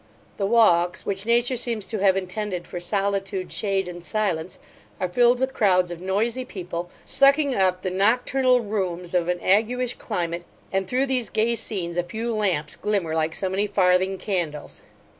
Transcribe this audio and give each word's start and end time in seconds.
The 0.37 0.47
walks, 0.47 1.05
which 1.05 1.27
nature 1.27 1.55
seems 1.55 1.85
to 1.85 1.99
have 1.99 2.17
intended 2.17 2.65
for 2.65 2.79
solitude, 2.79 3.51
shade, 3.51 3.87
and 3.87 4.03
silence, 4.03 4.57
are 4.99 5.07
filled 5.07 5.37
with 5.39 5.53
crowds 5.53 5.91
of 5.91 6.01
noisy 6.01 6.43
people, 6.43 6.89
sucking 7.05 7.53
up 7.53 7.83
the 7.83 7.91
nocturnal 7.91 8.61
rheums 8.61 9.13
of 9.13 9.27
an 9.27 9.39
aguish 9.41 9.93
climate; 9.99 10.43
and 10.73 10.87
through 10.87 11.05
these 11.05 11.29
gay 11.29 11.53
scenes, 11.53 11.97
a 11.97 12.03
few 12.03 12.33
lamps 12.33 12.75
glimmer 12.75 13.13
like 13.13 13.35
so 13.35 13.47
many 13.47 13.67
farthing 13.67 14.17
candles. 14.17 14.81